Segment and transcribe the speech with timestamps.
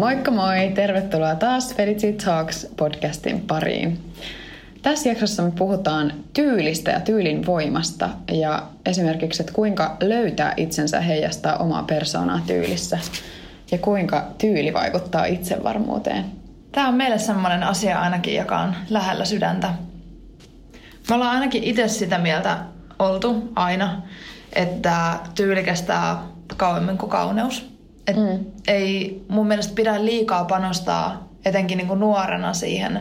[0.00, 0.72] Moikka moi!
[0.74, 4.12] Tervetuloa taas Felici Talks podcastin pariin.
[4.82, 11.56] Tässä jaksossa me puhutaan tyylistä ja tyylin voimasta ja esimerkiksi, että kuinka löytää itsensä heijastaa
[11.56, 12.98] omaa persoonaa tyylissä
[13.70, 16.24] ja kuinka tyyli vaikuttaa itsevarmuuteen.
[16.72, 19.74] Tämä on meille sellainen asia ainakin, joka on lähellä sydäntä.
[21.08, 22.58] Me ollaan ainakin itse sitä mieltä
[22.98, 24.02] oltu aina,
[24.52, 26.22] että tyyli kestää
[26.56, 27.79] kauemmin kuin kauneus.
[28.10, 28.44] Et mm.
[28.68, 33.00] Ei mun mielestä pidä liikaa panostaa etenkin niin kuin nuorena siihen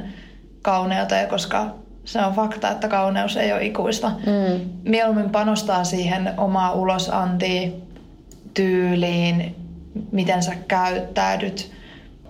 [0.61, 1.65] kauneuteen, koska
[2.05, 4.09] se on fakta, että kauneus ei ole ikuista.
[4.09, 4.69] Mm.
[4.83, 7.73] Mieluummin panostaa siihen omaa ulosantiin,
[8.53, 9.55] tyyliin,
[10.11, 11.71] miten sä käyttäydyt,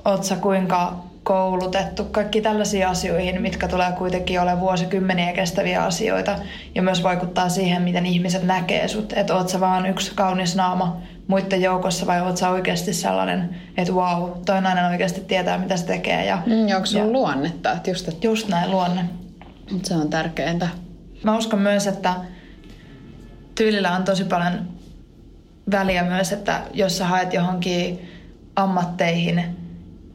[0.06, 6.36] oot sä kuinka koulutettu, kaikki tällaisiin asioihin, mitkä tulee kuitenkin ole vuosikymmeniä kestäviä asioita
[6.76, 9.14] ja myös vaikuttaa siihen, miten ihmiset näkee sut.
[9.14, 13.94] Että oot sä vaan yksi kaunis naama muiden joukossa vai oot sä oikeasti sellainen, että
[13.94, 16.26] wow, toi nainen oikeasti tietää, mitä se tekee.
[16.26, 17.72] Ja, mm, onko sun ja, luonnetta?
[17.72, 18.28] Että just, että...
[18.28, 19.06] just näin luonne.
[19.84, 20.68] Se on tärkeintä.
[21.24, 22.14] Mä uskon myös, että
[23.56, 24.68] tyylillä on tosi paljon
[25.72, 28.12] väliä myös, että jos sä haet johonkin
[28.56, 29.44] ammatteihin,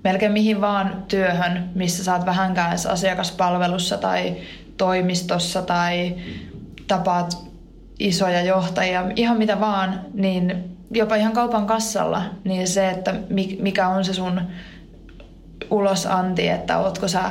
[0.04, 4.36] melkein mihin vaan työhön, missä saat vähänkään asiakaspalvelussa tai
[4.76, 6.14] toimistossa tai
[6.86, 7.38] tapaat
[7.98, 13.14] isoja johtajia, ihan mitä vaan, niin jopa ihan kaupan kassalla, niin se, että
[13.58, 14.40] mikä on se sun
[15.70, 17.22] ulosanti, että ootko sä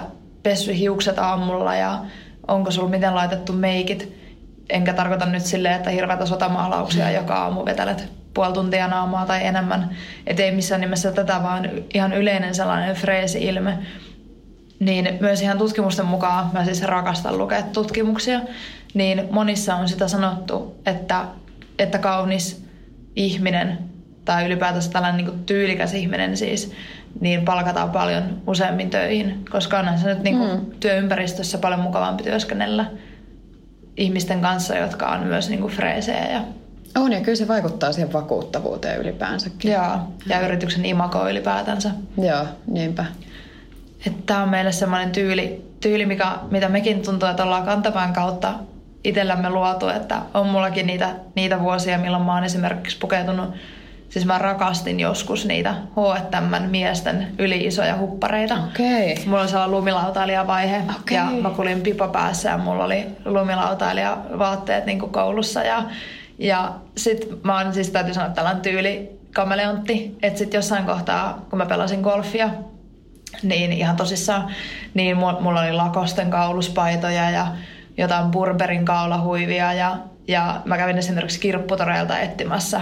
[0.43, 1.99] pessy hiukset aamulla ja
[2.47, 4.23] onko sulla miten laitettu meikit.
[4.69, 9.89] Enkä tarkoita nyt silleen, että hirveätä sotamaalauksia joka aamu vetelet puoli tuntia naamaa tai enemmän.
[10.27, 13.77] Et ei missään nimessä tätä, vaan ihan yleinen sellainen freesi-ilme.
[14.79, 18.39] Niin myös ihan tutkimusten mukaan, mä siis rakastan lukea tutkimuksia,
[18.93, 21.25] niin monissa on sitä sanottu, että,
[21.79, 22.62] että kaunis
[23.15, 23.79] ihminen
[24.25, 26.71] tai ylipäätänsä tällainen niin tyylikäs ihminen siis,
[27.19, 30.65] niin palkataan paljon useammin töihin, koska onhan se nyt niin kuin mm.
[30.79, 32.85] työympäristössä paljon mukavampi työskennellä
[33.97, 36.41] ihmisten kanssa, jotka on myös niin kuin freesejä ja
[36.95, 39.71] on ja kyllä se vaikuttaa siihen vakuuttavuuteen ylipäänsäkin.
[39.71, 41.91] Joo, ja yrityksen imako ylipäätänsä.
[42.17, 43.05] Joo, niinpä.
[44.25, 48.53] Tämä on meille semmoinen tyyli, tyyli mikä, mitä mekin tuntuu, että ollaan kantapään kautta
[49.03, 53.55] itsellämme luotu, että on mullakin niitä, niitä vuosia, milloin mä oon esimerkiksi pukeutunut
[54.13, 58.53] Siis mä rakastin joskus niitä H&M miesten yli-isoja huppareita.
[58.53, 59.25] Okay.
[59.25, 61.17] Mulla oli sellainen lumilautailijavaihe okay.
[61.17, 65.83] ja mä kulin pipa päässä ja mulla oli lumilautailijavaatteet niin koulussa ja
[66.37, 71.57] ja sit mä oon siis täytyy sanoa tällainen tyyli kameleontti, että sit jossain kohtaa, kun
[71.57, 72.49] mä pelasin golfia,
[73.43, 74.51] niin ihan tosissaan,
[74.93, 77.47] niin mulla oli lakosten kauluspaitoja ja
[77.97, 82.81] jotain Burberin kaulahuivia ja ja mä kävin esimerkiksi kirpputoreilta etsimässä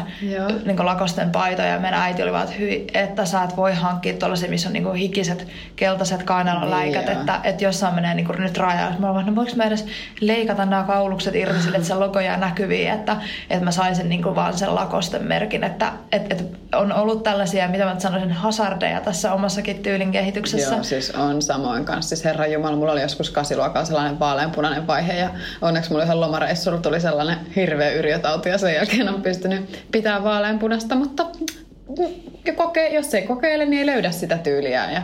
[0.66, 1.68] niin lakosten paitoja.
[1.68, 4.74] Ja meidän äiti oli vaan, että, hyi, että sä et voi hankkia tuollaisia, missä on
[4.74, 8.92] niin hikiset, keltaiset kainaloläikät, niin, että, että jossain menee niin nyt raja.
[9.00, 9.86] Mä vaan, no voiko mä edes
[10.20, 13.18] leikata nämä kaulukset irti sille, että se logo jää näkyviin, että,
[13.50, 15.64] että mä saisin niin vaan sen lakosten merkin.
[15.64, 20.76] Että, että, että on ollut tällaisia, mitä mä sanoisin, hasardeja tässä omassakin tyylin kehityksessä.
[20.76, 22.10] Joo, siis on samoin kanssa.
[22.10, 25.30] Siis Herra Jumala, mulla oli joskus kasiluokalla sellainen vaaleanpunainen vaihe ja
[25.62, 30.96] onneksi mulla ihan lomareissulla tuli sellainen hirveä yrjötauti ja sen jälkeen on pystynyt pitää vaaleanpunasta,
[30.96, 31.26] mutta
[32.56, 34.92] koke, jos ei kokeile, niin ei löydä sitä tyyliä.
[34.92, 35.02] Ja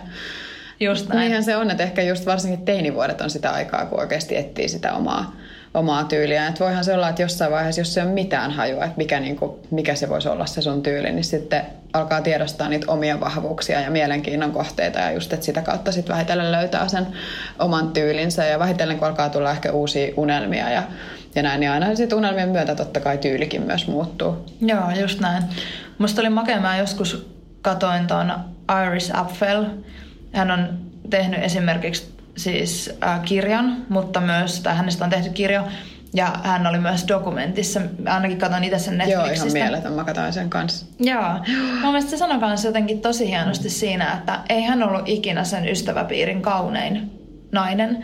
[0.79, 1.19] just näin.
[1.19, 4.93] Niinhän se on, että ehkä just varsinkin teinivuodet on sitä aikaa, kun oikeasti etsii sitä
[4.93, 5.35] omaa,
[5.73, 6.47] omaa tyyliä.
[6.47, 9.35] Että voihan se olla, että jossain vaiheessa, jos se on mitään hajua, että mikä, niin
[9.35, 11.61] kuin, mikä se voisi olla se sun tyyli, niin sitten
[11.93, 16.51] alkaa tiedostaa niitä omia vahvuuksia ja mielenkiinnon kohteita ja just, että sitä kautta sitten vähitellen
[16.51, 17.07] löytää sen
[17.59, 20.83] oman tyylinsä ja vähitellen kun alkaa tulla ehkä uusia unelmia ja
[21.35, 24.45] ja näin, niin aina sitten unelmien myötä totta kai tyylikin myös muuttuu.
[24.61, 25.43] Joo, just näin.
[25.97, 27.31] Musta oli makea, mä joskus
[27.61, 28.33] katoin tuon
[28.87, 29.65] Iris Apfel.
[30.33, 30.79] Hän on
[31.09, 35.63] tehnyt esimerkiksi siis äh, kirjan, mutta myös, tai hänestä on tehty kirja,
[36.13, 37.81] ja hän oli myös dokumentissa.
[38.05, 39.47] Ainakin katsoin itse sen Netflixistä.
[39.47, 39.93] Joo, ihan mieletön.
[39.93, 40.85] Mä katsoin sen kanssa.
[40.99, 41.33] Joo.
[41.81, 45.67] Mun mielestä se sanoi kanssa jotenkin tosi hienosti siinä, että ei hän ollut ikinä sen
[45.67, 47.11] ystäväpiirin kaunein
[47.51, 48.03] nainen,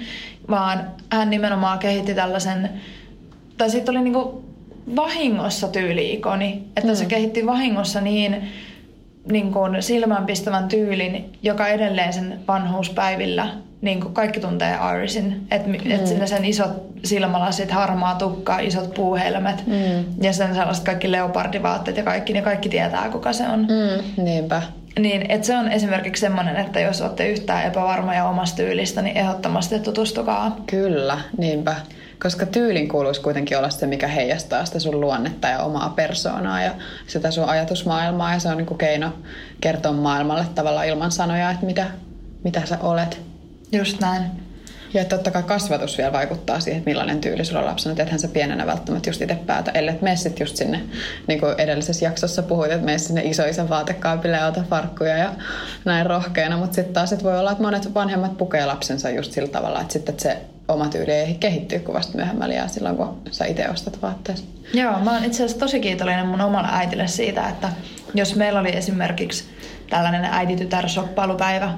[0.50, 2.69] vaan hän nimenomaan kehitti tällaisen
[3.57, 4.44] tai sitten oli niinku
[4.95, 6.95] vahingossa tyyliikoni, että mm.
[6.95, 8.51] se kehitti vahingossa niin,
[9.31, 13.47] niin kuin silmänpistävän tyylin, joka edelleen sen vanhuuspäivillä
[13.83, 15.47] niin kuin kaikki tuntee Irisin.
[15.51, 15.91] Että mm.
[15.91, 16.71] et sinne sen isot
[17.03, 20.06] silmälasit, harmaa tukka, isot puuhelmet mm.
[20.21, 23.59] ja sen sellaiset kaikki leopardivaatteet ja kaikki, niin kaikki tietää kuka se on.
[23.59, 24.62] Mm, niinpä.
[25.00, 29.80] Niin, että se on esimerkiksi semmoinen, että jos olette yhtään epävarmoja omasta tyylistä, niin ehdottomasti
[29.80, 30.57] tutustukaa.
[30.68, 31.75] Kyllä, niinpä
[32.24, 36.71] koska tyylin kuuluisi kuitenkin olla se, mikä heijastaa sitä sun luonnetta ja omaa persoonaa ja
[37.07, 39.13] sitä sun ajatusmaailmaa ja se on niin kuin keino
[39.62, 41.88] kertoa maailmalle tavallaan ilman sanoja, että mitä,
[42.44, 43.32] mitä sä olet.
[43.73, 44.23] Just näin.
[44.93, 47.91] Ja totta kai kasvatus vielä vaikuttaa siihen, että millainen tyyli sulla on lapsena.
[47.91, 50.81] Että ethän sä pienenä välttämättä just itse päätä, ellei mene sit just sinne,
[51.27, 55.33] niin kuin edellisessä jaksossa puhuit, että mene sinne isoisen vaatekaapille ja ota farkkuja ja
[55.85, 56.57] näin rohkeana.
[56.57, 59.93] Mutta sitten taas että voi olla, että monet vanhemmat pukee lapsensa just sillä tavalla, että
[59.93, 60.37] sitten että se
[60.67, 64.43] oma tyyli ei kehittyä kuin vasta myöhemmällä ja silloin, kun sä itse ostat vaatteet.
[64.73, 67.69] Joo, mä oon itse asiassa tosi kiitollinen mun omalle äitille siitä, että
[68.13, 69.43] jos meillä oli esimerkiksi
[69.89, 71.69] tällainen äiditytär-shoppailupäivä,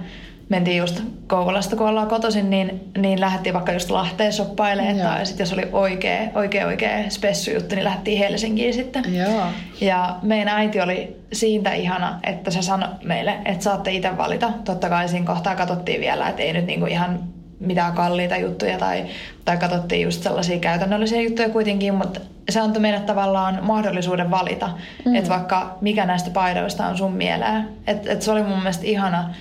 [0.50, 4.97] mentiin just Kouvolasta, kun ollaan kotoisin, niin, niin lähdettiin vaikka just Lahteen shoppailemaan.
[4.97, 5.07] Joo.
[5.07, 9.15] Tai sitten jos oli oikea, oikea, oikea spessu juttu, niin lähdettiin Helsinkiin sitten.
[9.15, 9.45] Joo.
[9.81, 14.51] Ja meidän äiti oli siitä ihana, että se sanoi meille, että saatte itse valita.
[14.63, 17.19] Totta kai siinä kohtaa katsottiin vielä, että ei nyt niinku ihan
[17.59, 19.06] mitään kalliita juttuja tai,
[19.45, 22.19] tai katsottiin just sellaisia käytännöllisiä juttuja kuitenkin, mutta
[22.50, 24.69] se antoi meille tavallaan mahdollisuuden valita,
[25.06, 25.15] mm.
[25.15, 27.68] että vaikka mikä näistä paidoista on sun mieleen.
[27.88, 29.33] Että et se oli mun mielestä ihana,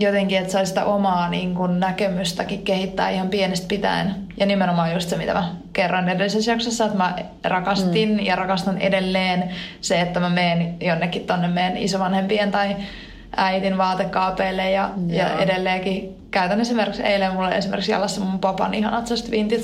[0.00, 4.14] jotenkin, että saisi sitä omaa niin kuin, näkemystäkin kehittää ihan pienestä pitäen.
[4.36, 8.20] Ja nimenomaan just se, mitä mä kerran edellisessä jaksossa, että mä rakastin mm.
[8.20, 9.50] ja rakastan edelleen
[9.80, 12.76] se, että mä menen jonnekin tonne meidän isovanhempien tai
[13.36, 19.62] äitin vaatekaapeille ja, ja edelleenkin käytän esimerkiksi eilen mulle esimerkiksi jalassa mun papan ihanat vintage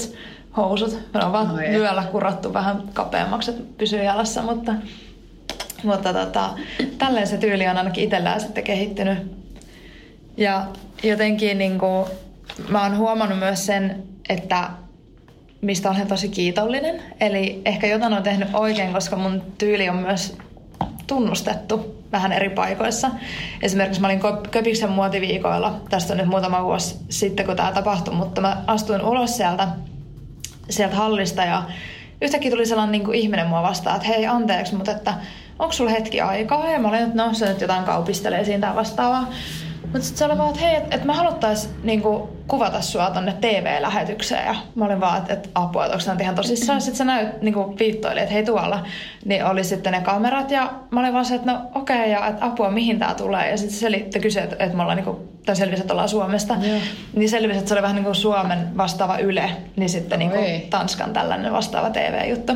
[0.56, 0.98] housut.
[1.14, 4.74] Me on vaan oh, vyöllä kurattu vähän kapeammaksi, että pysyy jalassa, mutta,
[5.82, 6.50] mutta tota,
[6.98, 9.18] tälleen se tyyli on ainakin itsellään sitten kehittynyt
[10.38, 10.66] ja
[11.02, 12.06] jotenkin niin kuin,
[12.68, 14.70] mä oon huomannut myös sen, että
[15.60, 17.02] mistä olen tosi kiitollinen.
[17.20, 20.36] Eli ehkä jotain on tehnyt oikein, koska mun tyyli on myös
[21.06, 23.10] tunnustettu vähän eri paikoissa.
[23.62, 24.20] Esimerkiksi mä olin
[24.50, 29.36] Köpiksen muotiviikoilla, tästä on nyt muutama vuosi sitten, kun tämä tapahtui, mutta mä astuin ulos
[29.36, 29.68] sieltä,
[30.70, 31.62] sieltä hallista ja
[32.22, 35.14] yhtäkkiä tuli sellainen niin kuin ihminen mua vastaan, että hei anteeksi, mutta että
[35.58, 36.70] onko sulla hetki aikaa?
[36.70, 39.28] Ja mä olin, että no se nyt jotain kaupistelee siinä tai vastaavaa.
[39.92, 43.34] Mutta sitten se oli vaan, että hei, että et me haluttais niinku, kuvata sua tonne
[43.40, 44.46] TV-lähetykseen.
[44.46, 46.80] Ja mä olin vaan, että et, apua, että onko ihan tosissaan.
[46.80, 48.86] Sitten se näyt, niinku, viittoili, että hei tuolla.
[49.24, 52.26] Niin oli sitten ne kamerat ja mä olin vaan se, että no okei, okay, ja
[52.26, 53.50] että apua, mihin tämä tulee.
[53.50, 56.56] Ja sitten se selitti, kysyi, että, että me ollaan, niinku, tai selvisi, että ollaan Suomesta.
[56.66, 56.82] Yeah.
[57.16, 60.38] Niin selvisi, että se oli vähän niin kuin Suomen vastaava Yle, niin sitten niinku,
[60.70, 62.52] Tanskan tällainen vastaava TV-juttu.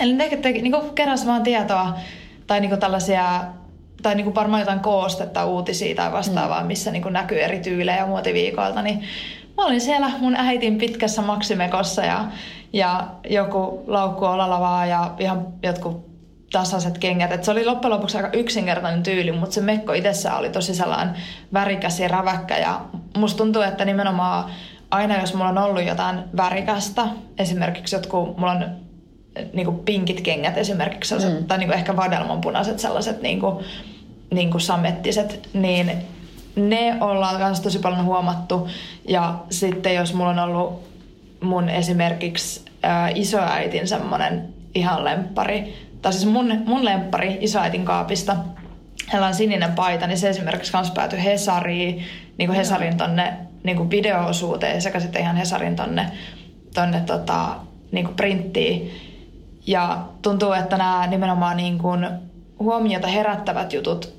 [0.00, 1.98] Eli ne teki, niinku, keräsi vaan tietoa
[2.46, 3.44] tai niinku tällaisia
[4.02, 6.66] tai niin kuin varmaan jotain koostetta, uutisia tai vastaavaa, mm.
[6.66, 9.02] missä niin kuin näkyy eri tyylejä muotiviikoilta, niin
[9.56, 12.24] mä olin siellä mun äitin pitkässä maksimekossa ja,
[12.72, 16.08] ja joku laukku olalavaa ja ihan jotkut
[16.52, 17.32] tasaiset kengät.
[17.32, 21.14] Et se oli loppujen lopuksi aika yksinkertainen tyyli, mutta se mekko itsessään oli tosi sellainen
[21.52, 22.58] värikäs ja räväkkä.
[22.58, 22.80] Ja
[23.16, 24.50] musta tuntuu, että nimenomaan
[24.90, 27.06] aina jos mulla on ollut jotain värikästä,
[27.38, 28.87] esimerkiksi jotkut, mulla on
[29.52, 31.46] niin kuin pinkit kengät esimerkiksi, sellaiset, mm.
[31.46, 33.64] tai niin kuin ehkä vadelmanpunaiset sellaiset niin kuin,
[34.30, 35.92] niin kuin samettiset, niin
[36.56, 38.68] ne ollaan myös tosi paljon huomattu.
[39.08, 40.88] Ja sitten jos mulla on ollut
[41.40, 48.36] mun esimerkiksi ää, isoäitin semmoinen ihan lemppari, tai siis mun, mun lemppari isoäitin kaapista,
[49.06, 52.04] hänellä on sininen paita, niin se esimerkiksi kans päätyi Hesariin,
[52.38, 56.10] niin kuin Hesarin tonne niin kuin video-osuuteen sekä sitten ihan Hesarin tonne,
[56.74, 57.56] tonne tota,
[57.92, 58.90] niin kuin printtiin.
[59.68, 62.08] Ja tuntuu, että nämä nimenomaan niin kuin
[62.58, 64.14] huomiota herättävät jutut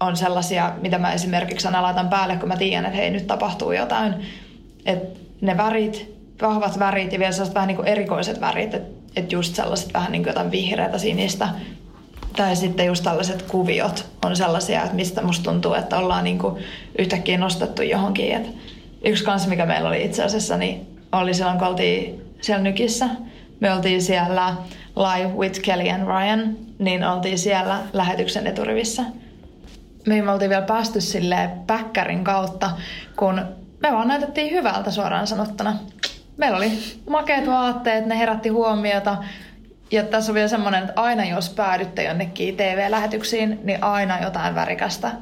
[0.00, 3.72] on sellaisia, mitä mä esimerkiksi aina laitan päälle, kun mä tiedän, että hei, nyt tapahtuu
[3.72, 4.14] jotain.
[4.86, 9.32] Että ne värit, vahvat värit ja vielä sellaiset vähän niin kuin erikoiset värit, että et
[9.32, 11.48] just sellaiset vähän niin kuin jotain vihreätä, sinistä.
[12.36, 16.64] Tai sitten just tällaiset kuviot on sellaisia, että mistä musta tuntuu, että ollaan niin kuin
[16.98, 18.32] yhtäkkiä nostettu johonkin.
[18.34, 18.50] Et
[19.04, 23.08] yksi kanssa, mikä meillä oli itse asiassa, niin oli silloin, kun oltiin siellä nykissä–
[23.62, 24.54] me oltiin siellä
[24.96, 29.02] Live with Kelly and Ryan, niin oltiin siellä lähetyksen eturivissä.
[30.06, 32.70] Me oltiin vielä päästy sille päkkärin kautta,
[33.16, 33.42] kun
[33.80, 35.76] me vaan näytettiin hyvältä suoraan sanottuna.
[36.36, 36.72] Meillä oli
[37.10, 39.16] makeat vaatteet, ne herätti huomiota.
[39.90, 45.12] Ja tässä on vielä semmoinen, että aina jos päädytte jonnekin TV-lähetyksiin, niin aina jotain värikästä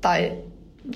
[0.00, 0.32] tai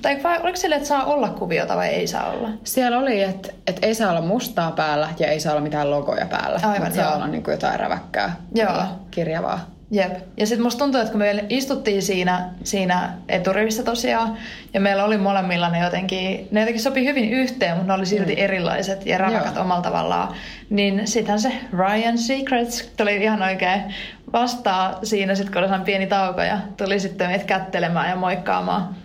[0.03, 2.49] tai vai oliko sille, että saa olla kuviota vai ei saa olla?
[2.64, 6.26] Siellä oli, että, että ei saa olla mustaa päällä ja ei saa olla mitään logoja
[6.26, 6.61] päällä.
[6.62, 8.83] Aivan, saa olla niin kuin jotain räväkkää, joo.
[9.11, 9.75] kirjavaa.
[9.91, 10.12] Jep.
[10.37, 14.37] Ja sitten musta tuntuu, että kun me istuttiin siinä, siinä eturivissä tosiaan,
[14.75, 18.35] ja meillä oli molemmilla ne jotenkin, ne jotenkin sopi hyvin yhteen, mutta ne oli silti
[18.35, 18.43] mm.
[18.43, 20.35] erilaiset ja räväkät omalla tavallaan.
[20.71, 23.95] Niin sittenhän se Ryan Secrets tuli ihan oikein
[24.33, 28.97] vastaa siinä, sit kun oli pieni tauko, ja tuli sitten meitä kättelemään ja moikkaamaan.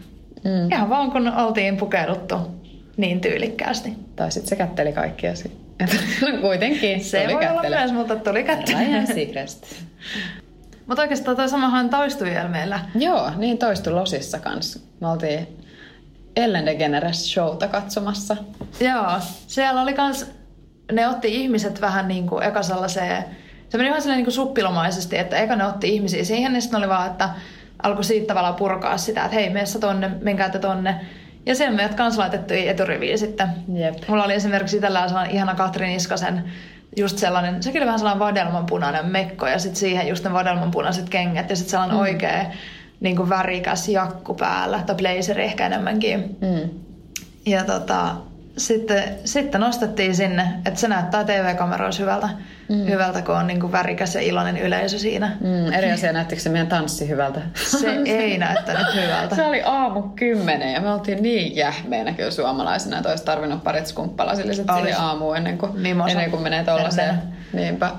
[0.43, 0.71] Mm.
[0.71, 2.35] Ihan vaan kun oltiin pukeuduttu
[2.97, 3.93] niin tyylikkäästi.
[4.15, 5.31] Tai sitten se kätteli kaikkia.
[6.41, 8.77] Kuitenkin Se tuli voi olla myös, mutta tuli kättely.
[8.77, 9.65] Ryan Seacrest.
[10.87, 12.79] Mutta oikeastaan toi samahan toistui vielä meillä.
[12.95, 14.79] Joo, niin toistu Losissa kanssa.
[14.99, 15.47] Me oltiin
[16.35, 18.37] Ellen DeGeneres showta katsomassa.
[18.79, 19.11] Joo,
[19.47, 20.25] siellä oli kans,
[20.91, 23.25] ne otti ihmiset vähän niin kuin eka sellaiseen,
[23.69, 26.77] se meni vähän silleen niin kuin suppilomaisesti, että eka ne otti ihmisiä siihen, niin sitten
[26.77, 27.29] oli vaan, että
[27.83, 30.95] alkoi siitä tavallaan purkaa sitä, että hei, meessä tonne, menkää te tonne.
[31.45, 33.47] Ja sen meidät kans laitettiin eturiviin sitten.
[33.73, 33.95] Jep.
[34.07, 36.43] Mulla oli esimerkiksi itsellään sellainen ihana Katri Niskasen,
[36.97, 41.49] just sellainen, sekin oli vähän sellainen vadelmanpunainen mekko ja sitten siihen just ne vadelmanpunaiset kengät
[41.49, 42.01] ja sitten sellainen mm.
[42.01, 42.45] oikea
[42.99, 46.37] niin kuin värikäs jakku päällä, tai blazeri ehkä enemmänkin.
[46.41, 46.69] Mm.
[47.45, 48.15] Ja tota,
[48.59, 52.29] sitten, sitten nostettiin sinne, että se näyttää TV-kameroissa hyvältä,
[52.69, 52.85] mm.
[52.85, 55.37] hyvältä kun on niin kuin värikäs ja iloinen yleisö siinä.
[55.39, 57.41] Mm, eri asia, näyttikö se meidän tanssi hyvältä?
[57.55, 59.35] Se ei näyttänyt hyvältä.
[59.35, 63.87] Se oli aamu kymmenen ja me oltiin niin jähmeenä kyllä suomalaisina, että olisi tarvinnut parit
[63.87, 66.11] skumppalasilliset siihen aamuun ennen kuin, Mimosa.
[66.11, 67.09] ennen kuin menee tollaiseen.
[67.09, 67.27] Ennen.
[67.53, 67.91] Niinpä.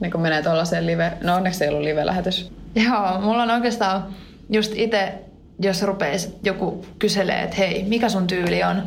[0.00, 1.12] Niin kuin menee tollaiseen live.
[1.20, 2.52] No onneksi ei ollut live-lähetys.
[2.74, 4.06] Joo, mulla on oikeastaan
[4.50, 5.14] just itse,
[5.60, 8.82] jos rupeisi joku kyselee, että hei, mikä sun tyyli on,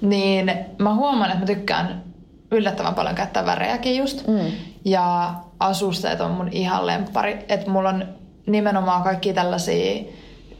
[0.00, 2.02] niin mä huomaan, että mä tykkään
[2.50, 4.26] yllättävän paljon käyttää värejäkin just.
[4.26, 4.52] Mm.
[4.84, 7.44] Ja asusteet on mun ihan lemppari.
[7.48, 8.04] Että mulla on
[8.46, 10.04] nimenomaan kaikki tällaisia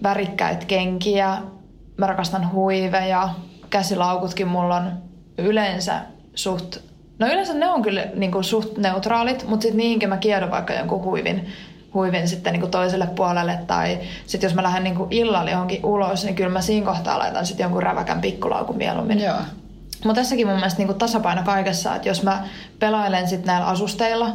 [0.02, 1.38] värikkäitä kenkiä.
[1.96, 3.28] Mä rakastan huiveja.
[3.70, 4.92] Käsilaukutkin mulla on
[5.38, 6.00] yleensä
[6.34, 6.76] suht...
[7.18, 10.74] No yleensä ne on kyllä niin kuin suht neutraalit, mutta sitten niihinkin mä kiedon vaikka
[10.74, 11.46] jonkun huivin,
[11.94, 13.58] huivin sitten niin kuin toiselle puolelle.
[13.66, 17.18] Tai sitten jos mä lähden niin kuin illalla johonkin ulos, niin kyllä mä siinä kohtaa
[17.18, 19.20] laitan sitten jonkun räväkän pikkulaukun mieluummin.
[19.20, 19.36] Joo.
[20.04, 22.44] Mutta tässäkin mun mielestä niinku tasapaino kaikessa, että jos mä
[22.78, 24.30] pelailen sit näillä asusteilla,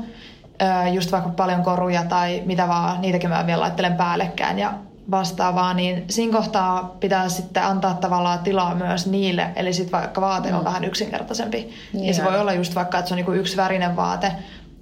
[0.91, 4.74] just vaikka paljon koruja tai mitä vaan, niitäkin mä vielä laittelen päällekkäin ja
[5.12, 10.53] vastaavaa, niin siinä kohtaa pitää sitten antaa tavallaan tilaa myös niille, eli sitten vaikka vaate
[10.53, 11.74] on vähän yksinkertaisempi.
[11.93, 14.31] Ja se voi olla just vaikka, että se on niinku yksi värinen vaate,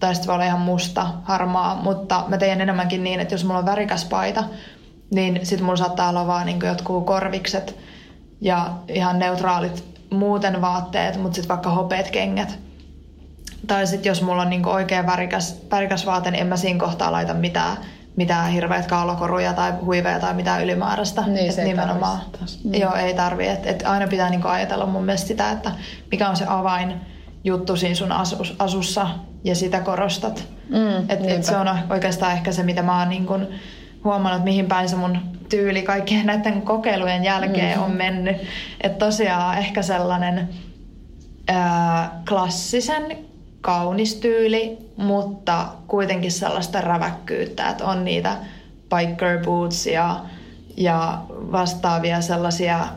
[0.01, 3.59] tai sitten voi olla ihan musta, harmaa, mutta mä teen enemmänkin niin, että jos mulla
[3.59, 4.43] on värikäs paita,
[5.11, 7.75] niin sitten mulla saattaa olla vaan niinku jotkut korvikset
[8.41, 12.59] ja ihan neutraalit muuten vaatteet, mutta sitten vaikka hopeet kengät.
[13.67, 17.11] Tai sitten jos mulla on niinku oikein värikäs, värikäs vaate, niin en mä siinä kohtaa
[17.11, 17.77] laita mitään,
[18.15, 21.21] mitään hirveät kaulakoruja tai huiveja tai mitään ylimääräistä.
[21.27, 22.17] Niin, Et se ei nimenomaan.
[22.17, 22.59] tarvitse taas.
[22.63, 22.73] Mm.
[22.73, 23.47] Joo, ei tarvi.
[23.47, 25.71] Et, et aina pitää niinku ajatella mun mielestä sitä, että
[26.11, 26.93] mikä on se avain
[27.43, 29.07] juttu siinä sun asus, asussa
[29.43, 30.47] ja sitä korostat.
[30.69, 33.47] Mm, et, et se on oikeastaan ehkä se, mitä mä oon niin kun
[34.03, 35.17] huomannut, mihin päin se mun
[35.49, 37.83] tyyli kaikkien näiden kokeilujen jälkeen Mm.
[37.83, 38.37] on mennyt.
[38.81, 40.49] Että tosiaan ehkä sellainen
[41.47, 43.17] ää, klassisen
[43.61, 48.35] kaunis tyyli, mutta kuitenkin sellaista räväkkyyttä, että on niitä
[48.95, 50.19] biker boots ja,
[50.77, 52.87] ja vastaavia sellaisia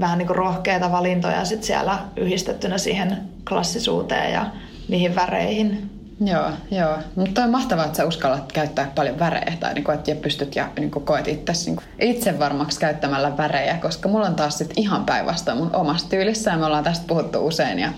[0.00, 3.18] vähän niin kuin rohkeita valintoja sit siellä yhdistettynä siihen
[3.48, 4.46] klassisuuteen ja
[4.88, 5.90] niihin väreihin.
[6.20, 6.98] Joo, joo.
[7.16, 10.68] Mutta on mahtavaa, että sä uskallat käyttää paljon värejä tai niinku, että ja pystyt ja
[10.78, 15.58] niinku, koet itse niinku, itse varmaksi käyttämällä värejä, koska mulla on taas sit ihan päinvastoin
[15.58, 17.92] mun omassa tyylissä ja me ollaan tästä puhuttu usein ja,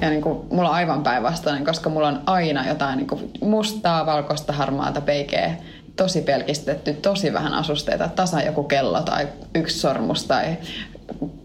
[0.00, 5.00] ja niinku, mulla on aivan päinvastainen, koska mulla on aina jotain niinku, mustaa, valkoista, harmaata,
[5.00, 5.56] peikeä,
[5.96, 10.56] tosi pelkistetty, tosi vähän asusteita, tasa joku kello tai yksi sormus tai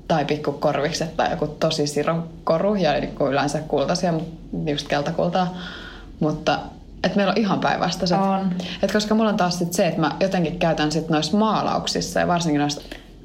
[0.08, 4.14] tai pikkukorvikset tai joku tosi sirokoru ja niinku yleensä kultaisia,
[4.66, 5.58] just keltakultaa.
[6.20, 6.60] Mutta
[7.04, 8.18] et meillä on ihan päinvastaiset.
[8.18, 8.54] On.
[8.84, 12.28] Et koska mulla on taas sit se, että mä jotenkin käytän sit noissa maalauksissa ja
[12.28, 12.82] varsinkin noissa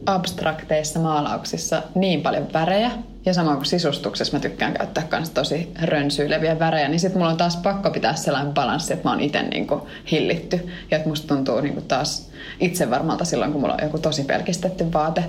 [0.07, 2.91] abstrakteissa maalauksissa niin paljon värejä.
[3.27, 7.37] Ja samoin kuin sisustuksessa mä tykkään käyttää myös tosi rönsyileviä värejä, niin sit mulla on
[7.37, 10.69] taas pakko pitää sellainen balanssi, että mä oon itse niinku hillitty.
[10.91, 14.93] Ja että musta tuntuu niinku taas itse varmalta silloin, kun mulla on joku tosi pelkistetty
[14.93, 15.25] vaate.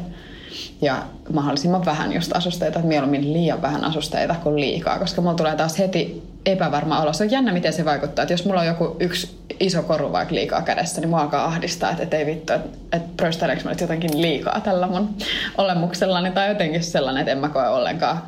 [0.82, 5.56] Ja mahdollisimman vähän just asusteita, että mieluummin liian vähän asusteita kuin liikaa, koska mulla tulee
[5.56, 7.14] taas heti epävarma olo.
[7.14, 8.24] Se on jännä, miten se vaikuttaa.
[8.24, 11.92] Että jos mulla on joku yksi iso koru vaikka liikaa kädessä, niin mua alkaa ahdistaa,
[11.92, 15.16] että, että ei vittu, että, että prösteleekö mä nyt jotenkin liikaa tällä mun
[15.58, 16.32] olemuksellani.
[16.32, 18.22] Tai jotenkin sellainen, että en mä koe ollenkaan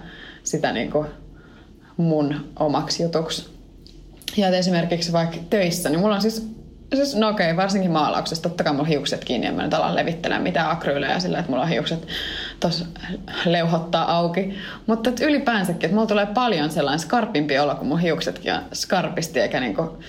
[0.43, 1.07] sitä niin kuin
[1.97, 3.49] mun omaksi jutuksi.
[4.37, 6.55] Ja esimerkiksi vaikka töissä, niin mulla on siis
[6.95, 8.43] Siis, no okei, varsinkin maalauksessa.
[8.43, 11.63] Totta kai mulla hiukset kiinni, en mä nyt ala levittelemään mitään akryylejä sillä, että mulla
[11.63, 12.07] on hiukset
[12.59, 12.85] tos
[13.45, 14.57] leuhottaa auki.
[14.87, 19.39] Mutta et ylipäänsäkin, että mulla tulee paljon sellainen skarpimpi olo, kun mun hiuksetkin on skarpisti
[19.39, 19.99] eikä niinku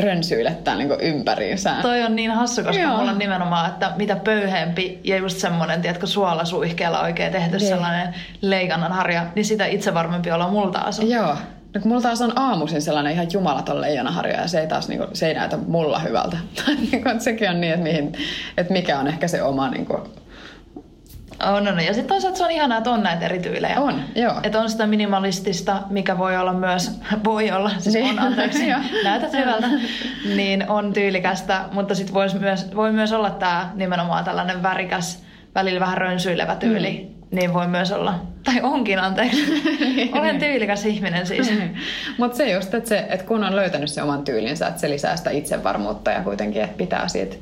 [0.00, 1.74] rönsyilettää niinku ympäriinsä.
[1.82, 2.96] Toi on niin hassu, koska Joo.
[2.96, 7.68] mulla on nimenomaan, että mitä pöyheempi ja just semmonen, tiedätkö, suolasuihkeella oikein tehty Niin.
[7.68, 11.10] sellainen leikannan harja, niin sitä itse varmempi olla mulla taas on.
[11.10, 11.36] Joo.
[11.74, 15.06] No kun mulla taas on aamuisin sellainen ihan jumalaton leijonaharja ja se ei taas niinku,
[15.12, 16.36] se ei näytä mulla hyvältä.
[16.90, 18.12] niinku, että sekin on niin, että, mihin,
[18.56, 19.92] että mikä on ehkä se oma niinku,
[21.46, 21.80] On, on.
[21.80, 23.80] Ja sitten toisaalta se on ihanaa, että on näitä eri tyylejä.
[23.80, 24.34] On, joo.
[24.42, 26.90] Että on sitä minimalistista, mikä voi olla myös,
[27.24, 28.10] voi olla, siis Niin.
[28.10, 28.66] on anteeksi,
[29.04, 29.68] näytät hyvältä,
[30.36, 35.22] niin on tyylikästä, mutta sitten voi myös, voi myös olla tämä nimenomaan tällainen värikäs,
[35.54, 37.17] välillä vähän rönsyilevä tyyli, mm.
[37.30, 39.62] Niin voi myös olla, tai onkin anteeksi,
[40.18, 41.50] olen tyylikäs ihminen siis.
[42.18, 45.16] Mutta se just, että, se, että kun on löytänyt se oman tyylinsä, että se lisää
[45.16, 47.36] sitä itsevarmuutta ja kuitenkin, että pitää siitä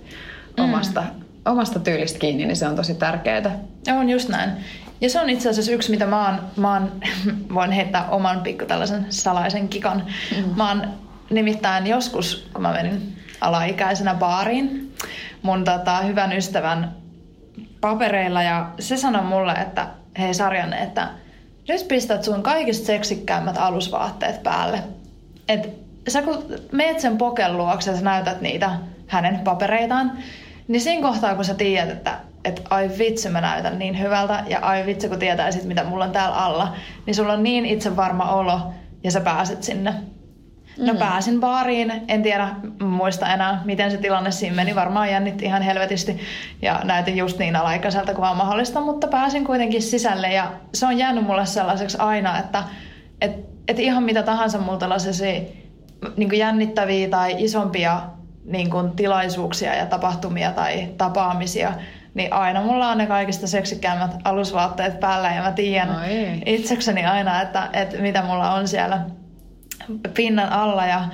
[0.58, 1.04] omasta,
[1.44, 3.58] omasta tyylistä kiinni, niin se on tosi tärkeää.
[3.98, 4.50] On just näin.
[5.00, 6.92] Ja se on itse asiassa yksi, mitä mä oon, mä oon
[7.54, 10.02] voin heittää oman pikku tällaisen salaisen kikan.
[10.36, 10.56] Mm.
[10.56, 10.86] Mä oon
[11.30, 14.94] nimittäin joskus, kun mä menin alaikäisenä baariin,
[15.42, 16.94] mun tota, hyvän ystävän
[17.80, 19.86] papereilla ja se sanoi mulle, että
[20.18, 21.08] hei Sarjanne, että
[21.68, 24.82] nyt pistät sun kaikista seksikkäimmät alusvaatteet päälle.
[25.48, 25.68] Et
[26.08, 28.70] sä kun meet sen poken luokse ja sä näytät niitä
[29.06, 30.12] hänen papereitaan,
[30.68, 34.58] niin siinä kohtaa kun sä tiedät, että, että ai vitsi mä näytän niin hyvältä ja
[34.58, 38.60] ai vitsi kun tietäisit mitä mulla on täällä alla, niin sulla on niin itsevarma olo
[39.04, 39.94] ja sä pääset sinne.
[40.78, 40.98] No Mm.
[40.98, 42.48] pääsin baariin, en tiedä,
[42.82, 46.20] muista enää miten se tilanne siinä meni, varmaan jännitti ihan helvetisti.
[46.62, 50.32] Ja näytin just niin alaikäiseltä kuin vaan mahdollista, mutta pääsin kuitenkin sisälle.
[50.32, 52.64] Ja se on jäänyt mulle sellaiseksi aina, että
[53.20, 53.32] et,
[53.68, 55.40] et ihan mitä tahansa mulla tällaisia
[56.16, 58.02] niin jännittäviä tai isompia
[58.44, 61.72] niin kuin tilaisuuksia ja tapahtumia tai tapaamisia,
[62.14, 65.32] niin aina mulla on ne kaikista seksikkäimmät alusvaatteet päällä.
[65.32, 66.42] Ja mä tiedän Ai.
[66.46, 69.00] itsekseni aina, että, että mitä mulla on siellä
[70.14, 71.04] pinnan alla ja,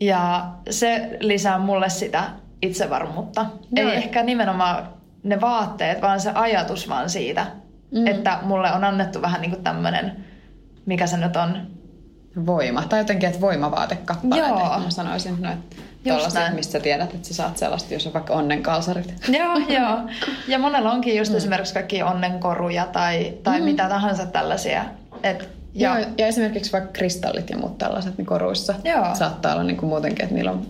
[0.00, 2.24] ja se lisää mulle sitä
[2.62, 3.46] itsevarmuutta.
[3.72, 3.90] Joo.
[3.90, 4.88] Ei ehkä nimenomaan
[5.22, 7.46] ne vaatteet, vaan se ajatus vaan siitä,
[7.92, 8.06] Mm.
[8.06, 10.24] että mulle on annettu vähän niin kuin tämmöinen,
[10.86, 11.66] mikä se nyt on,
[12.46, 12.82] Voima.
[12.82, 14.78] Tai jotenkin, että voimavaatekappaleet, Joo.
[14.78, 15.42] mä sanoisin.
[15.42, 16.54] No, että näin.
[16.54, 19.14] mistä tiedät, että sä saat sellaista, jos on vaikka onnenkalsarit.
[19.38, 19.98] Joo, joo.
[20.48, 21.36] Ja monella onkin just mm.
[21.36, 23.64] esimerkiksi kaikki onnenkoruja tai, tai mm.
[23.64, 24.84] mitä tahansa tällaisia.
[25.22, 29.14] Et, Ja, ja, esimerkiksi vaikka kristallit ja muut tällaiset niin koruissa Joo.
[29.14, 30.66] saattaa olla niin kuin muutenkin, että niillä on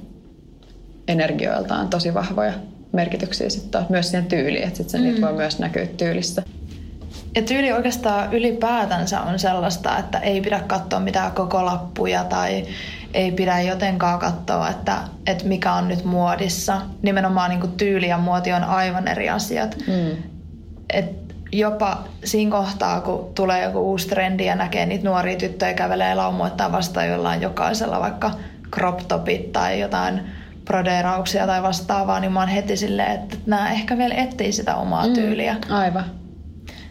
[1.08, 2.52] energioiltaan tosi vahvoja
[2.92, 5.04] merkityksiä sitten taas myös siihen tyyliin, että sit se, mm.
[5.04, 6.42] niitä voi myös näkyä tyylissä.
[7.34, 12.66] ja tyyli oikeastaan ylipäätänsä on sellaista, että ei pidä katsoa mitään koko lappuja tai
[13.14, 16.80] ei pidä jotenkaan katsoa, että, että mikä on nyt muodissa.
[17.02, 19.76] Nimenomaan niin kuin tyyli ja muoti on aivan eri asiat.
[19.86, 20.22] Mm.
[20.92, 21.21] Et
[21.52, 26.72] jopa siinä kohtaa, kun tulee joku uusi trendi ja näkee niitä nuoria tyttöjä kävelee laumoittaa
[26.72, 28.30] vastaan jollain jokaisella vaikka
[28.70, 30.20] crop topit tai jotain
[30.64, 35.06] prodeerauksia tai vastaavaa, niin mä oon heti silleen, että nämä ehkä vielä etsii sitä omaa
[35.06, 35.14] mm.
[35.14, 35.56] tyyliä.
[35.70, 36.04] Aivan.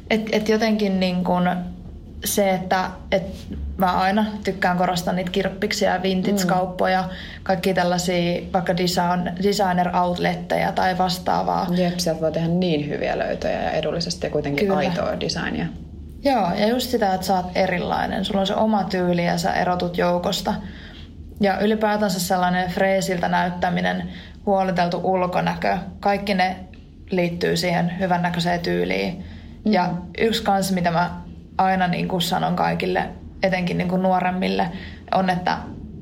[0.09, 1.49] Et, et jotenkin niin kun
[2.25, 3.23] se, että et
[3.77, 7.03] mä aina tykkään korostaa niitä kirppiksiä, vintage-kauppoja,
[7.43, 11.67] kaikki tällaisia vaikka design, designer-outletteja tai vastaavaa.
[11.75, 14.79] Jep, sieltä voi tehdä niin hyviä löytöjä ja edullisesti ja kuitenkin Kyllä.
[14.79, 15.65] aitoa designia.
[16.23, 18.25] Joo, ja just sitä, että sä oot erilainen.
[18.25, 20.53] Sulla on se oma tyyli ja sä erotut joukosta.
[21.39, 24.09] Ja ylipäätänsä sellainen freesiltä näyttäminen,
[24.45, 26.55] huoliteltu ulkonäkö, kaikki ne
[27.11, 29.25] liittyy siihen hyvännäköiseen tyyliin.
[29.65, 29.73] Mm.
[29.73, 31.21] Ja yksi kans, mitä mä
[31.61, 33.09] aina niin kuin sanon kaikille,
[33.43, 34.71] etenkin niin kuin nuoremmille,
[35.15, 35.57] on, että,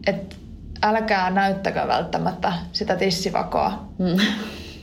[0.08, 0.36] että
[0.84, 3.86] älkää näyttäkö välttämättä sitä tissivakoa.
[3.98, 4.18] Mm.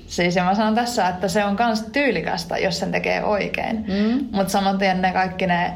[0.07, 3.77] Siis ja mä sanon tässä, että se on myös tyylikästä, jos sen tekee oikein.
[3.77, 4.27] Mm.
[4.33, 5.73] Mutta saman tien ne kaikki ne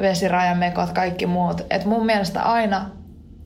[0.00, 1.66] vesirajamekot, kaikki muut.
[1.70, 2.90] Et mun mielestä aina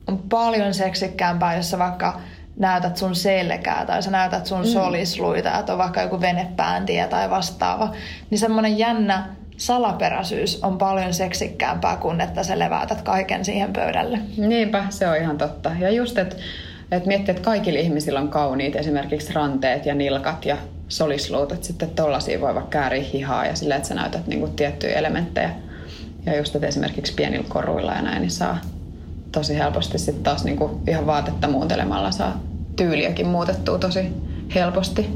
[0.07, 2.19] on paljon seksikkäämpää, jos sä vaikka
[2.57, 4.65] näytät sun selkää tai sä näytät sun mm.
[4.65, 7.91] solisluita, että on vaikka joku venepääntiä tai vastaava.
[8.29, 9.25] Niin semmoinen jännä
[9.57, 14.19] salaperäisyys on paljon seksikkäämpää kuin että sä levätät kaiken siihen pöydälle.
[14.37, 15.71] Niinpä, se on ihan totta.
[15.79, 16.35] Ja just, että
[16.91, 21.89] et miettii, että kaikilla ihmisillä on kauniit esimerkiksi ranteet ja nilkat ja solisluut, että sitten
[21.89, 25.49] tollasia voi vaikka kääriä hihaa ja sillä, että sä näytät niinku tiettyjä elementtejä.
[26.25, 28.57] Ja just, että esimerkiksi pienillä koruilla ja näin, niin saa
[29.31, 32.39] tosi helposti sitten taas niinku ihan vaatetta muuntelemalla saa
[32.75, 34.07] tyyliäkin muutettua tosi
[34.55, 35.09] helposti.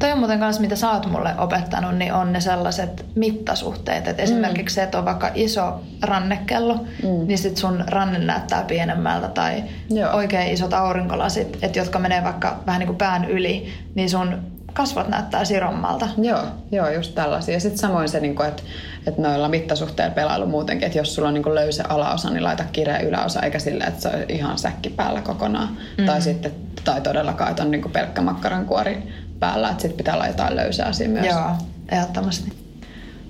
[0.00, 4.08] Toi on muuten kanssa, mitä sä oot mulle opettanut, niin on ne sellaiset mittasuhteet.
[4.08, 7.26] Et esimerkiksi se, että on vaikka iso rannekello, mm.
[7.26, 9.28] niin sit sun ranne näyttää pienemmältä.
[9.28, 10.12] Tai Joo.
[10.12, 14.38] oikein isot aurinkolasit, et jotka menee vaikka vähän niin kuin pään yli, niin sun
[14.72, 16.08] kasvot näyttää sirommalta.
[16.18, 17.54] Joo, joo, just tällaisia.
[17.54, 18.62] Ja sitten samoin se, niinku, että
[19.06, 22.98] että noilla mittasuhteilla pelailu muutenkin, että jos sulla on niinku löysä alaosa, niin laita kireä
[22.98, 25.68] yläosa, eikä sillä, että se on ihan säkki päällä kokonaan.
[25.98, 26.06] Mm.
[26.06, 26.52] Tai sitten,
[26.84, 29.02] tai todellakaan, että on niinku pelkkä makkarankuori
[29.40, 31.34] päällä, että sitten pitää olla jotain löysää siinä myös.
[31.34, 31.50] Joo,
[31.88, 32.50] ehdottomasti.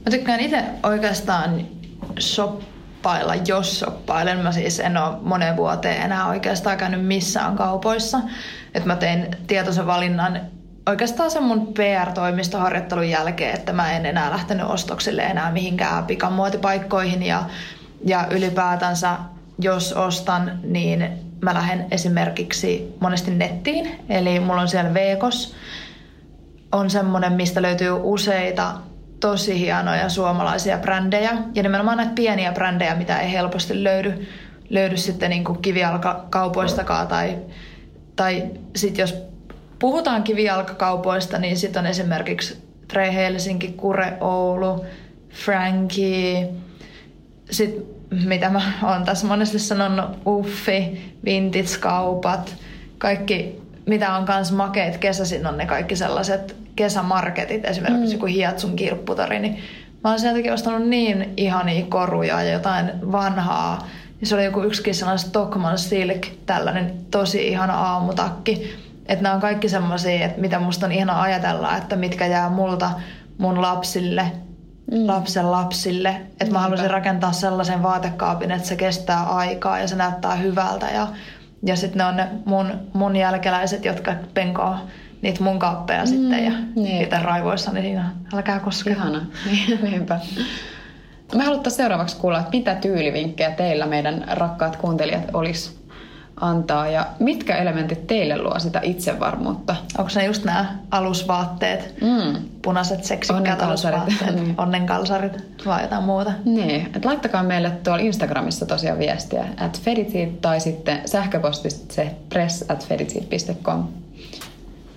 [0.07, 1.67] Mä tykkään itse oikeastaan
[2.21, 4.39] shoppailla, jos shoppailen.
[4.39, 8.21] Mä siis en ole moneen vuoteen enää oikeastaan käynyt missään kaupoissa.
[8.75, 10.41] Et mä tein tietoisen valinnan
[10.89, 17.43] oikeastaan sen mun PR-toimistoharjoittelun jälkeen, että mä en enää lähtenyt ostoksille enää mihinkään pikamuotipaikkoihin ja,
[18.05, 19.17] ja ylipäätänsä
[19.59, 21.09] jos ostan, niin
[21.41, 24.01] mä lähden esimerkiksi monesti nettiin.
[24.09, 25.55] Eli mulla on siellä Veekos,
[26.73, 28.73] on semmoinen, mistä löytyy useita
[29.21, 31.31] tosi hienoja suomalaisia brändejä.
[31.55, 34.27] Ja nimenomaan näitä pieniä brändejä, mitä ei helposti löydy,
[34.71, 37.07] löydy sitten niin kivijalkakaupoistakaan.
[37.07, 37.39] Tai,
[38.17, 39.23] tai sitten jos
[39.79, 44.85] puhutaan kivijalkakaupoista, niin sitten on esimerkiksi Tre Helsinki, Kure Oulu,
[45.31, 46.49] Frankie,
[47.51, 47.83] sitten
[48.27, 52.57] mitä mä oon tässä monesti sanonut, Uffi, Vintage-kaupat,
[52.99, 58.13] kaikki mitä on kans makeet kesäisin on ne kaikki sellaiset kesämarketit, esimerkiksi mm.
[58.13, 59.59] joku Hiatsun kirpputori, niin
[60.05, 63.89] mä oon sieltäkin ostanut niin ihania koruja ja jotain vanhaa.
[64.21, 68.75] Ja se oli joku yksikin sellainen Stockman Silk, tällainen tosi ihana aamutakki.
[69.07, 72.91] Että nämä on kaikki semmoisia, että mitä musta on ihana ajatella, että mitkä jää multa
[73.39, 74.33] mun lapsille,
[74.93, 75.07] mm.
[75.07, 76.21] lapsen lapsille.
[76.41, 81.09] Että mä haluaisin rakentaa sellaisen vaatekaapin, että se kestää aikaa ja se näyttää hyvältä ja
[81.63, 84.77] ja sitten ne on ne mun, mun jälkeläiset, jotka penkoo
[85.23, 87.03] niitä mun kaappeja mm, sitten ja niin.
[87.03, 88.93] itse raivoissa, niin siinä älkää koskea.
[88.93, 89.27] Ihana,
[89.83, 90.21] niinpä.
[91.35, 95.81] Me haluttaisiin seuraavaksi kuulla, että mitä tyylivinkkejä teillä meidän rakkaat kuuntelijat olisi
[96.41, 99.77] antaa ja mitkä elementit teille luo sitä itsevarmuutta?
[99.99, 102.43] Onko ne just nämä alusvaatteet, mm.
[102.63, 104.55] punaiset seksikkäät alusvaatteet, niin.
[104.59, 105.33] onnenkalsarit
[105.67, 106.33] vai jotain muuta?
[106.45, 109.83] Niin, että laittakaa meille tuolla Instagramissa tosiaan viestiä at
[110.41, 112.87] tai sitten sähköpostitse press at.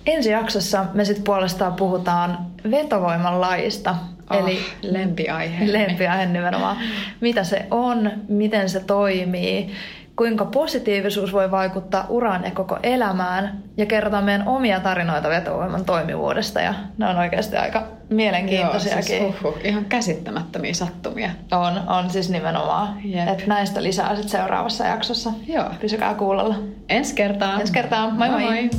[0.06, 3.94] Ensi jaksossa me sitten puolestaan puhutaan vetovoiman lajista.
[4.30, 5.72] Oh, eli lempiaihe.
[5.72, 6.76] Lempiaihe nimenomaan.
[7.20, 9.70] Mitä se on, miten se toimii
[10.16, 16.60] kuinka positiivisuus voi vaikuttaa uraan ja koko elämään ja kerrotaan meidän omia tarinoita vetovoiman toimivuudesta
[16.60, 19.22] ja ne on oikeasti aika mielenkiintoisiakin.
[19.22, 21.30] Joo, siis uhuh, ihan käsittämättömiä sattumia.
[21.52, 22.98] On, on siis nimenomaan.
[23.32, 25.32] Et näistä lisää sitten seuraavassa jaksossa.
[25.46, 25.70] Joo.
[25.80, 26.54] Pysykää kuulolla.
[26.88, 27.60] Ensi kertaa.
[27.60, 28.10] Ensi kertaa.
[28.10, 28.28] moi.
[28.28, 28.42] moi.
[28.42, 28.52] moi.
[28.52, 28.70] moi.